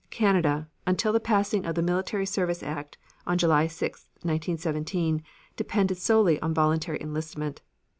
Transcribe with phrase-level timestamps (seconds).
[0.09, 5.21] Canada, until the passing of the Military Service Act on July 6,1917,
[5.55, 7.61] depended solely on voluntary enlistment.